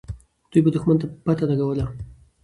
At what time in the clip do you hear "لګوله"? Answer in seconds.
1.51-1.85